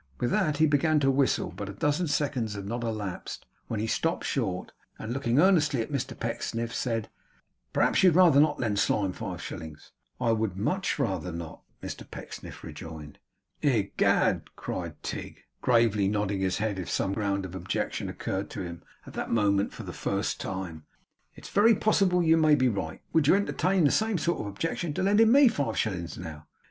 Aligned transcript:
With 0.19 0.31
that 0.31 0.57
he 0.57 0.65
began 0.65 0.99
to 1.01 1.11
whistle; 1.11 1.53
but 1.55 1.69
a 1.69 1.73
dozen 1.73 2.07
seconds 2.07 2.55
had 2.55 2.65
not 2.65 2.83
elapsed 2.83 3.45
when 3.67 3.79
he 3.79 3.85
stopped 3.85 4.25
short, 4.25 4.71
and 4.97 5.13
looking 5.13 5.37
earnestly 5.39 5.79
at 5.79 5.91
Mr 5.91 6.19
Pecksniff, 6.19 6.73
said: 6.73 7.07
'Perhaps 7.71 8.01
you'd 8.01 8.15
rather 8.15 8.39
not 8.39 8.59
lend 8.59 8.79
Slyme 8.79 9.13
five 9.13 9.43
shillings?' 9.43 9.91
'I 10.19 10.31
would 10.31 10.57
much 10.57 10.97
rather 10.97 11.31
not,' 11.31 11.61
Mr 11.83 12.09
Pecksniff 12.09 12.63
rejoined. 12.63 13.19
'Egad!' 13.61 14.55
cried 14.55 15.03
Tigg, 15.03 15.41
gravely 15.61 16.07
nodding 16.07 16.39
his 16.41 16.57
head 16.57 16.79
as 16.79 16.83
if 16.85 16.89
some 16.89 17.13
ground 17.13 17.45
of 17.45 17.53
objection 17.53 18.09
occurred 18.09 18.49
to 18.49 18.63
him 18.63 18.81
at 19.05 19.13
that 19.13 19.29
moment 19.29 19.71
for 19.71 19.83
the 19.83 19.93
first 19.93 20.39
time, 20.41 20.83
'it's 21.35 21.49
very 21.49 21.75
possible 21.75 22.23
you 22.23 22.37
may 22.37 22.55
be 22.55 22.69
right. 22.69 23.03
Would 23.13 23.27
you 23.27 23.35
entertain 23.35 23.83
the 23.83 23.91
same 23.91 24.17
sort 24.17 24.39
of 24.41 24.47
objection 24.47 24.95
to 24.95 25.03
lending 25.03 25.31
me 25.31 25.47
five 25.47 25.77
shillings 25.77 26.17
now? 26.17 26.47